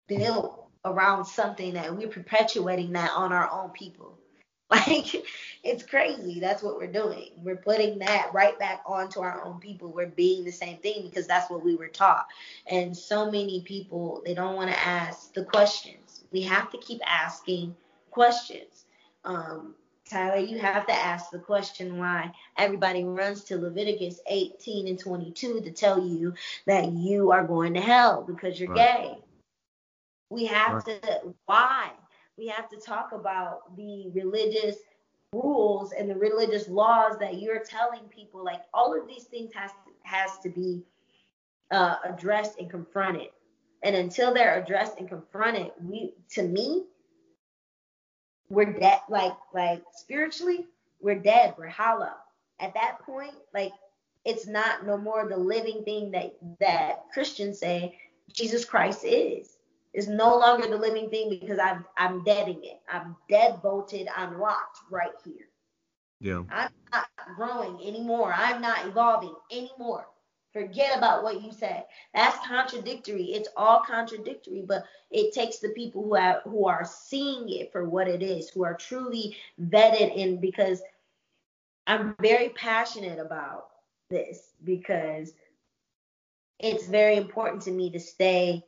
built 0.08 0.66
around 0.84 1.24
something 1.24 1.74
that 1.74 1.94
we're 1.96 2.08
perpetuating 2.08 2.92
that 2.92 3.12
on 3.14 3.32
our 3.32 3.50
own 3.50 3.70
people. 3.70 4.18
Like 4.72 5.26
it's 5.62 5.82
crazy. 5.82 6.40
That's 6.40 6.62
what 6.62 6.78
we're 6.78 6.90
doing. 6.90 7.32
We're 7.36 7.56
putting 7.56 7.98
that 7.98 8.30
right 8.32 8.58
back 8.58 8.82
onto 8.86 9.20
our 9.20 9.44
own 9.44 9.60
people. 9.60 9.92
We're 9.92 10.06
being 10.06 10.44
the 10.44 10.50
same 10.50 10.78
thing 10.78 11.02
because 11.02 11.26
that's 11.26 11.50
what 11.50 11.62
we 11.62 11.76
were 11.76 11.88
taught. 11.88 12.26
And 12.66 12.96
so 12.96 13.30
many 13.30 13.60
people 13.66 14.22
they 14.24 14.32
don't 14.32 14.56
want 14.56 14.70
to 14.70 14.80
ask 14.80 15.34
the 15.34 15.44
questions. 15.44 16.24
We 16.32 16.40
have 16.44 16.70
to 16.70 16.78
keep 16.78 17.02
asking 17.06 17.76
questions. 18.10 18.86
Um, 19.26 19.74
Tyler, 20.12 20.36
you 20.36 20.58
have 20.58 20.86
to 20.86 20.92
ask 20.92 21.30
the 21.30 21.38
question 21.38 21.96
why 21.96 22.30
everybody 22.58 23.02
runs 23.02 23.44
to 23.44 23.56
Leviticus 23.56 24.20
18 24.26 24.86
and 24.86 24.98
22 24.98 25.62
to 25.62 25.70
tell 25.70 26.06
you 26.06 26.34
that 26.66 26.92
you 26.92 27.32
are 27.32 27.46
going 27.46 27.72
to 27.74 27.80
hell 27.80 28.22
because 28.22 28.60
you're 28.60 28.68
right. 28.74 28.76
gay. 28.76 29.18
We 30.28 30.44
have 30.46 30.86
right. 30.86 31.02
to, 31.02 31.34
why? 31.46 31.92
We 32.36 32.48
have 32.48 32.68
to 32.68 32.76
talk 32.76 33.12
about 33.12 33.74
the 33.74 34.10
religious 34.12 34.76
rules 35.32 35.92
and 35.92 36.10
the 36.10 36.14
religious 36.14 36.68
laws 36.68 37.18
that 37.18 37.40
you're 37.40 37.64
telling 37.64 38.02
people. 38.14 38.44
Like 38.44 38.60
all 38.74 38.98
of 38.98 39.08
these 39.08 39.24
things 39.24 39.52
has 39.54 39.70
to, 39.70 39.76
has 40.02 40.38
to 40.40 40.50
be 40.50 40.82
uh, 41.70 41.96
addressed 42.04 42.58
and 42.58 42.70
confronted. 42.70 43.28
And 43.82 43.96
until 43.96 44.34
they're 44.34 44.62
addressed 44.62 44.98
and 44.98 45.08
confronted, 45.08 45.72
we, 45.82 46.12
to 46.32 46.42
me, 46.42 46.84
we're 48.52 48.70
dead 48.70 49.00
like 49.08 49.32
like 49.54 49.82
spiritually 49.94 50.66
we're 51.00 51.18
dead 51.18 51.54
we're 51.58 51.68
hollow. 51.68 52.12
At 52.60 52.74
that 52.74 52.98
point 53.00 53.34
like 53.54 53.72
it's 54.24 54.46
not 54.46 54.86
no 54.86 54.98
more 54.98 55.26
the 55.28 55.36
living 55.36 55.82
thing 55.84 56.10
that 56.12 56.36
that 56.60 57.04
christians 57.12 57.58
say 57.58 57.98
jesus 58.32 58.64
christ 58.64 59.04
is. 59.04 59.56
Is 59.94 60.08
no 60.08 60.38
longer 60.38 60.68
the 60.68 60.76
living 60.76 61.10
thing 61.10 61.30
because 61.30 61.58
i'm 61.58 61.86
i'm 61.96 62.22
deading 62.24 62.60
it. 62.62 62.80
I'm 62.92 63.16
dead 63.30 63.62
bolted 63.62 64.06
i'm 64.14 64.38
locked 64.38 64.78
right 64.90 65.16
here. 65.24 65.48
Yeah. 66.20 66.42
I'm 66.50 66.70
not 66.92 67.08
growing 67.36 67.80
anymore. 67.86 68.32
I'm 68.36 68.60
not 68.60 68.86
evolving 68.86 69.34
anymore 69.50 70.06
Forget 70.52 70.98
about 70.98 71.22
what 71.22 71.42
you 71.42 71.50
said. 71.50 71.84
That's 72.14 72.46
contradictory. 72.46 73.24
It's 73.32 73.48
all 73.56 73.80
contradictory, 73.80 74.62
but 74.66 74.84
it 75.10 75.32
takes 75.32 75.58
the 75.58 75.70
people 75.70 76.02
who 76.02 76.14
have 76.14 76.42
who 76.44 76.66
are 76.66 76.84
seeing 76.84 77.48
it 77.48 77.72
for 77.72 77.88
what 77.88 78.06
it 78.06 78.22
is, 78.22 78.50
who 78.50 78.64
are 78.64 78.74
truly 78.74 79.36
vetted 79.60 80.14
in 80.14 80.40
because 80.40 80.82
I'm 81.86 82.14
very 82.20 82.50
passionate 82.50 83.18
about 83.18 83.68
this 84.10 84.50
because 84.62 85.32
it's 86.58 86.86
very 86.86 87.16
important 87.16 87.62
to 87.62 87.70
me 87.70 87.90
to 87.90 87.98
stay 87.98 88.62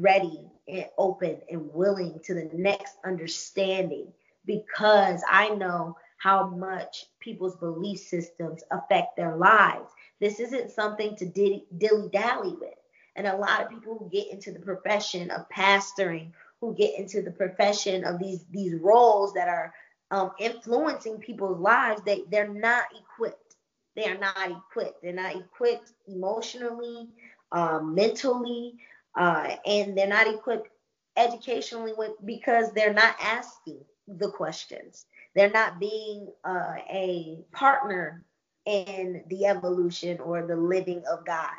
ready 0.00 0.40
and 0.66 0.86
open 0.96 1.38
and 1.50 1.72
willing 1.72 2.20
to 2.24 2.34
the 2.34 2.50
next 2.54 2.96
understanding 3.04 4.08
because 4.46 5.22
I 5.30 5.50
know 5.50 5.96
how 6.22 6.46
much 6.46 7.06
people's 7.18 7.56
belief 7.56 7.98
systems 7.98 8.62
affect 8.70 9.16
their 9.16 9.34
lives. 9.36 9.90
This 10.20 10.38
isn't 10.38 10.70
something 10.70 11.16
to 11.16 11.26
dilly 11.26 12.08
dally 12.12 12.54
with. 12.60 12.78
And 13.16 13.26
a 13.26 13.36
lot 13.36 13.60
of 13.60 13.68
people 13.68 13.98
who 13.98 14.08
get 14.08 14.30
into 14.30 14.52
the 14.52 14.60
profession 14.60 15.32
of 15.32 15.48
pastoring, 15.48 16.30
who 16.60 16.74
get 16.74 16.96
into 16.96 17.22
the 17.22 17.32
profession 17.32 18.04
of 18.04 18.20
these 18.20 18.44
these 18.52 18.74
roles 18.74 19.34
that 19.34 19.48
are 19.48 19.74
um, 20.12 20.30
influencing 20.38 21.18
people's 21.18 21.58
lives, 21.58 22.00
they 22.06 22.22
they're 22.30 22.46
not 22.46 22.84
equipped. 22.96 23.56
They 23.96 24.04
are 24.04 24.18
not 24.18 24.48
equipped. 24.48 25.02
They're 25.02 25.12
not 25.12 25.34
equipped 25.34 25.90
emotionally, 26.06 27.08
um, 27.50 27.96
mentally, 27.96 28.74
uh, 29.18 29.56
and 29.66 29.98
they're 29.98 30.06
not 30.06 30.28
equipped 30.28 30.68
educationally 31.16 31.94
with, 31.98 32.12
because 32.24 32.72
they're 32.72 32.94
not 32.94 33.16
asking 33.20 33.80
the 34.06 34.30
questions. 34.30 35.06
They're 35.34 35.50
not 35.50 35.80
being 35.80 36.28
uh, 36.44 36.76
a 36.90 37.38
partner 37.52 38.24
in 38.66 39.24
the 39.28 39.46
evolution 39.46 40.20
or 40.20 40.46
the 40.46 40.56
living 40.56 41.02
of 41.10 41.24
God. 41.24 41.50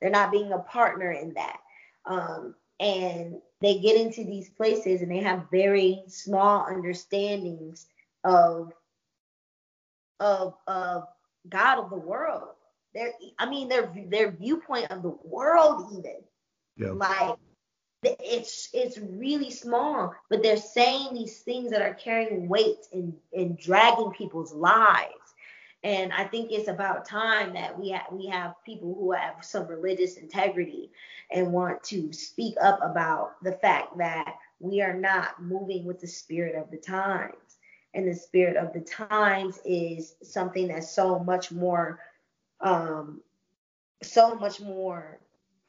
They're 0.00 0.10
not 0.10 0.32
being 0.32 0.52
a 0.52 0.58
partner 0.58 1.12
in 1.12 1.34
that. 1.34 1.58
Um, 2.06 2.54
and 2.80 3.36
they 3.60 3.78
get 3.78 4.00
into 4.00 4.24
these 4.24 4.48
places 4.48 5.02
and 5.02 5.10
they 5.10 5.20
have 5.20 5.50
very 5.50 6.02
small 6.08 6.66
understandings 6.66 7.86
of 8.24 8.72
of 10.18 10.54
of 10.66 11.06
God 11.48 11.78
of 11.78 11.90
the 11.90 11.96
world. 11.96 12.48
Their 12.94 13.12
I 13.38 13.48
mean 13.48 13.68
their 13.68 13.92
their 14.08 14.30
viewpoint 14.30 14.90
of 14.90 15.02
the 15.02 15.16
world 15.24 15.90
even. 15.92 16.16
Yeah. 16.76 16.92
Like 16.92 17.36
it's 18.02 18.70
it's 18.72 18.98
really 18.98 19.50
small, 19.50 20.14
but 20.30 20.42
they're 20.42 20.56
saying 20.56 21.14
these 21.14 21.40
things 21.40 21.70
that 21.70 21.82
are 21.82 21.94
carrying 21.94 22.48
weight 22.48 22.86
and, 22.92 23.14
and 23.36 23.58
dragging 23.58 24.12
people's 24.12 24.52
lives. 24.52 25.14
And 25.82 26.12
I 26.12 26.24
think 26.24 26.50
it's 26.50 26.68
about 26.68 27.06
time 27.06 27.54
that 27.54 27.78
we 27.78 27.98
we 28.12 28.26
have 28.26 28.54
people 28.64 28.94
who 28.94 29.12
have 29.12 29.44
some 29.44 29.66
religious 29.66 30.16
integrity 30.16 30.90
and 31.30 31.52
want 31.52 31.82
to 31.84 32.12
speak 32.12 32.54
up 32.62 32.80
about 32.82 33.42
the 33.42 33.52
fact 33.52 33.98
that 33.98 34.34
we 34.60 34.82
are 34.82 34.94
not 34.94 35.42
moving 35.42 35.84
with 35.84 36.00
the 36.00 36.06
spirit 36.06 36.54
of 36.54 36.70
the 36.70 36.76
times. 36.76 37.34
And 37.92 38.06
the 38.06 38.14
spirit 38.14 38.56
of 38.56 38.72
the 38.72 38.80
times 38.80 39.58
is 39.64 40.14
something 40.22 40.68
that's 40.68 40.90
so 40.90 41.18
much 41.18 41.50
more 41.50 41.98
um 42.60 43.20
so 44.02 44.34
much 44.34 44.60
more 44.60 45.18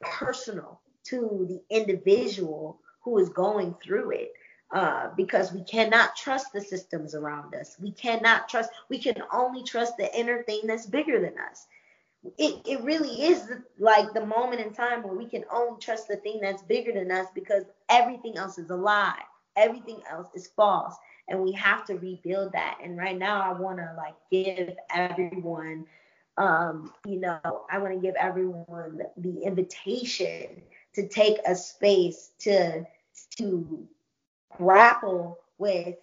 personal 0.00 0.81
to 1.04 1.46
the 1.48 1.62
individual 1.74 2.80
who 3.02 3.18
is 3.18 3.28
going 3.30 3.74
through 3.82 4.10
it. 4.12 4.32
uh, 4.72 5.08
because 5.16 5.52
we 5.52 5.62
cannot 5.62 6.16
trust 6.16 6.52
the 6.52 6.60
systems 6.60 7.14
around 7.14 7.54
us. 7.54 7.76
We 7.80 7.92
cannot 7.92 8.48
trust, 8.48 8.70
we 8.88 8.98
can 8.98 9.22
only 9.32 9.62
trust 9.62 9.96
the 9.96 10.14
inner 10.18 10.42
thing 10.42 10.62
that's 10.64 10.86
bigger 10.86 11.20
than 11.20 11.34
us. 11.38 11.66
It, 12.38 12.62
it 12.66 12.82
really 12.82 13.22
is 13.22 13.50
like 13.78 14.12
the 14.12 14.24
moment 14.26 14.60
in 14.60 14.72
time 14.72 15.02
where 15.02 15.14
we 15.14 15.26
can 15.26 15.44
only 15.52 15.78
trust 15.80 16.08
the 16.08 16.16
thing 16.16 16.40
that's 16.42 16.62
bigger 16.62 16.92
than 16.92 17.10
us 17.10 17.26
because 17.34 17.64
everything 17.88 18.36
else 18.36 18.58
is 18.58 18.70
a 18.70 18.76
lie. 18.76 19.20
Everything 19.56 20.00
else 20.10 20.28
is 20.34 20.48
false. 20.48 20.96
And 21.28 21.42
we 21.42 21.52
have 21.52 21.84
to 21.86 21.94
rebuild 21.96 22.52
that. 22.52 22.78
And 22.82 22.96
right 22.98 23.18
now, 23.18 23.42
I 23.42 23.52
want 23.58 23.78
to 23.78 23.94
like 23.96 24.14
give 24.30 24.76
everyone, 24.94 25.86
um, 26.36 26.92
you 27.06 27.20
know, 27.20 27.40
I 27.70 27.78
want 27.78 27.94
to 27.94 28.00
give 28.00 28.14
everyone 28.16 29.00
the 29.16 29.42
invitation 29.42 30.62
to 30.94 31.08
take 31.08 31.38
a 31.46 31.54
space 31.54 32.30
to 32.40 32.84
to 33.36 33.86
grapple 34.56 35.38
with 35.58 35.96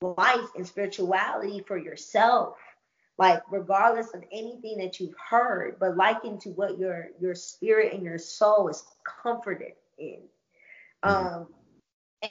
life 0.00 0.48
and 0.56 0.66
spirituality 0.66 1.64
for 1.66 1.78
yourself. 1.78 2.56
Like 3.18 3.42
regardless 3.50 4.12
of 4.12 4.24
anything 4.30 4.78
that 4.78 5.00
you've 5.00 5.14
heard 5.30 5.78
but 5.80 5.96
liken 5.96 6.38
to 6.40 6.50
what 6.50 6.78
your 6.78 7.08
your 7.20 7.34
spirit 7.34 7.94
and 7.94 8.02
your 8.02 8.18
soul 8.18 8.68
is 8.68 8.84
comforted 9.22 9.72
in. 9.98 10.20
Mm-hmm. 11.04 11.34
um 11.34 11.46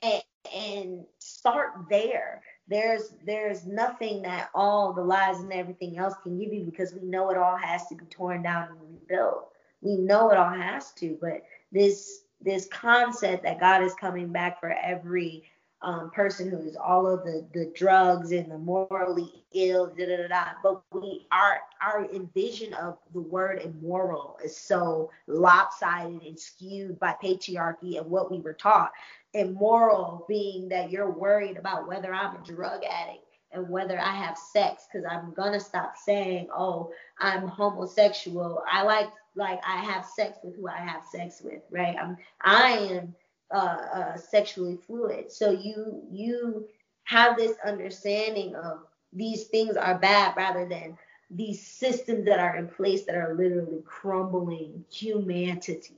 and 0.01 0.23
and 0.53 1.05
start 1.19 1.73
there. 1.89 2.41
There's 2.67 3.13
there's 3.25 3.65
nothing 3.65 4.21
that 4.23 4.49
all 4.53 4.93
the 4.93 5.03
lies 5.03 5.39
and 5.39 5.53
everything 5.53 5.97
else 5.97 6.13
can 6.23 6.37
give 6.37 6.53
you 6.53 6.63
because 6.63 6.93
we 6.93 7.01
know 7.07 7.29
it 7.31 7.37
all 7.37 7.57
has 7.57 7.87
to 7.87 7.95
be 7.95 8.05
torn 8.05 8.43
down 8.43 8.69
and 8.69 8.79
rebuilt. 8.81 9.49
We 9.81 9.97
know 9.97 10.31
it 10.31 10.37
all 10.37 10.49
has 10.49 10.91
to 10.93 11.17
but 11.21 11.43
this 11.75 12.21
this 12.41 12.67
concept 12.67 13.43
that 13.43 13.59
God 13.59 13.83
is 13.83 13.93
coming 13.95 14.31
back 14.31 14.59
for 14.59 14.71
every 14.71 15.43
um, 15.81 16.09
person 16.11 16.49
who 16.49 16.59
is 16.59 16.75
all 16.75 17.05
of 17.05 17.23
the 17.25 17.45
the 17.53 17.71
drugs 17.75 18.31
and 18.31 18.49
the 18.49 18.57
morally 18.57 19.43
ill, 19.53 19.87
da 19.87 20.05
da 20.05 20.17
da 20.17 20.27
da. 20.27 20.45
But 20.63 20.81
we 20.91 21.27
our 21.31 21.59
our 21.81 22.09
envision 22.11 22.73
of 22.75 22.97
the 23.13 23.21
word 23.21 23.61
immoral 23.61 24.39
is 24.43 24.55
so 24.57 25.11
lopsided 25.27 26.23
and 26.23 26.39
skewed 26.39 26.99
by 26.99 27.15
patriarchy 27.21 27.99
and 27.99 28.09
what 28.09 28.31
we 28.31 28.39
were 28.39 28.53
taught. 28.53 28.91
Immoral 29.33 30.25
being 30.29 30.69
that 30.69 30.89
you're 30.91 31.11
worried 31.11 31.57
about 31.57 31.87
whether 31.87 32.13
I'm 32.13 32.37
a 32.37 32.45
drug 32.45 32.83
addict 32.85 33.25
and 33.51 33.69
whether 33.69 33.99
I 33.99 34.13
have 34.13 34.37
sex 34.37 34.87
because 34.91 35.07
I'm 35.09 35.33
gonna 35.33 35.59
stop 35.59 35.95
saying, 35.97 36.47
oh, 36.55 36.91
I'm 37.19 37.47
homosexual. 37.47 38.63
I 38.69 38.83
like 38.83 39.09
like 39.35 39.61
I 39.67 39.77
have 39.77 40.05
sex 40.05 40.39
with 40.43 40.55
who 40.55 40.67
I 40.67 40.77
have 40.77 41.05
sex 41.05 41.41
with, 41.43 41.61
right? 41.71 41.95
I'm 42.01 42.17
I 42.41 42.71
am 42.71 43.15
uh, 43.53 43.77
uh, 43.93 44.17
sexually 44.17 44.77
fluid. 44.87 45.31
So 45.31 45.51
you 45.51 46.03
you 46.11 46.67
have 47.03 47.37
this 47.37 47.55
understanding 47.65 48.55
of 48.55 48.79
these 49.13 49.45
things 49.45 49.77
are 49.77 49.97
bad 49.97 50.35
rather 50.35 50.67
than 50.67 50.97
these 51.29 51.65
systems 51.65 52.25
that 52.25 52.39
are 52.39 52.55
in 52.55 52.67
place 52.67 53.05
that 53.05 53.15
are 53.15 53.33
literally 53.33 53.81
crumbling 53.85 54.83
humanity, 54.91 55.97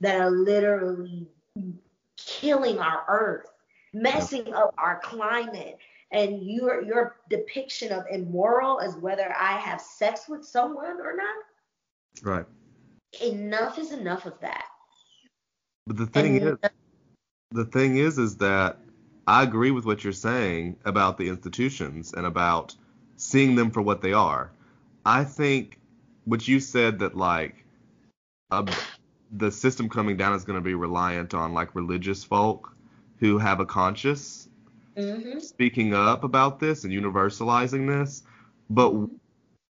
that 0.00 0.20
are 0.20 0.30
literally 0.30 1.26
killing 2.16 2.78
our 2.78 3.04
earth, 3.08 3.50
messing 3.92 4.52
up 4.54 4.74
our 4.78 5.00
climate. 5.02 5.78
And 6.12 6.42
your 6.42 6.82
your 6.82 7.16
depiction 7.30 7.90
of 7.92 8.04
immoral 8.10 8.78
is 8.80 8.96
whether 8.96 9.34
I 9.38 9.58
have 9.58 9.80
sex 9.80 10.28
with 10.28 10.44
someone 10.44 11.00
or 11.00 11.16
not. 11.16 11.34
Right 12.22 12.46
enough 13.20 13.78
is 13.78 13.92
enough 13.92 14.26
of 14.26 14.38
that. 14.40 14.64
But 15.86 15.96
the 15.96 16.06
thing 16.06 16.38
and 16.38 16.58
is, 16.62 16.70
the 17.50 17.64
thing 17.64 17.96
is, 17.96 18.18
is 18.18 18.36
that 18.36 18.78
I 19.26 19.42
agree 19.42 19.70
with 19.70 19.84
what 19.84 20.04
you're 20.04 20.12
saying 20.12 20.76
about 20.84 21.18
the 21.18 21.28
institutions 21.28 22.12
and 22.14 22.24
about 22.24 22.74
seeing 23.16 23.54
them 23.54 23.70
for 23.70 23.82
what 23.82 24.00
they 24.00 24.12
are. 24.12 24.50
I 25.04 25.24
think 25.24 25.78
what 26.24 26.46
you 26.46 26.60
said 26.60 27.00
that 27.00 27.16
like 27.16 27.64
uh, 28.50 28.64
the 29.32 29.50
system 29.50 29.88
coming 29.88 30.16
down 30.16 30.34
is 30.34 30.44
going 30.44 30.58
to 30.58 30.64
be 30.64 30.74
reliant 30.74 31.34
on 31.34 31.52
like 31.52 31.74
religious 31.74 32.22
folk 32.22 32.74
who 33.18 33.38
have 33.38 33.60
a 33.60 33.66
conscience 33.66 34.48
mm-hmm. 34.96 35.38
speaking 35.38 35.94
up 35.94 36.24
about 36.24 36.60
this 36.60 36.84
and 36.84 36.92
universalizing 36.92 37.86
this. 37.86 38.22
But 38.70 38.94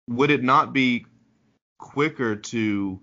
would 0.08 0.32
it 0.32 0.44
not 0.44 0.74
be 0.74 1.06
quicker 1.78 2.36
to 2.36 3.00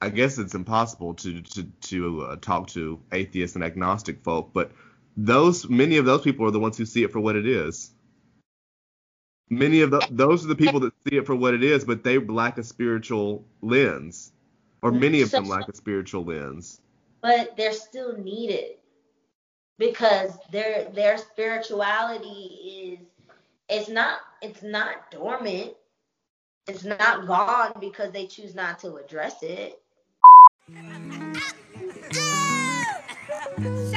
I 0.00 0.10
guess 0.10 0.38
it's 0.38 0.54
impossible 0.54 1.14
to 1.14 1.40
to 1.40 1.64
to 1.64 2.22
uh, 2.22 2.36
talk 2.36 2.68
to 2.68 3.00
atheists 3.12 3.56
and 3.56 3.64
agnostic 3.64 4.22
folk, 4.22 4.50
but 4.52 4.72
those 5.16 5.68
many 5.68 5.96
of 5.96 6.04
those 6.04 6.22
people 6.22 6.46
are 6.46 6.50
the 6.50 6.60
ones 6.60 6.76
who 6.76 6.84
see 6.84 7.02
it 7.02 7.12
for 7.12 7.20
what 7.20 7.36
it 7.36 7.46
is. 7.46 7.90
Many 9.50 9.82
of 9.82 9.90
the, 9.90 10.06
those 10.10 10.44
are 10.44 10.48
the 10.48 10.56
people 10.56 10.80
that 10.80 10.92
see 11.06 11.16
it 11.16 11.26
for 11.26 11.34
what 11.34 11.54
it 11.54 11.62
is, 11.62 11.84
but 11.84 12.02
they 12.02 12.18
lack 12.18 12.58
a 12.58 12.64
spiritual 12.64 13.44
lens, 13.60 14.32
or 14.82 14.90
many 14.90 15.22
of 15.22 15.30
them 15.30 15.44
lack 15.44 15.68
a 15.68 15.76
spiritual 15.76 16.24
lens. 16.24 16.80
But 17.20 17.56
they're 17.56 17.72
still 17.72 18.16
needed 18.16 18.76
because 19.78 20.32
their 20.50 20.90
their 20.94 21.18
spirituality 21.18 22.98
is 22.98 23.06
it's 23.68 23.88
not 23.88 24.18
it's 24.42 24.62
not 24.62 25.10
dormant. 25.10 25.72
It's 26.66 26.84
not 26.84 27.26
gone 27.26 27.72
because 27.80 28.12
they 28.12 28.26
choose 28.26 28.54
not 28.54 28.78
to 28.80 28.96
address 28.96 29.42
it. 29.42 29.80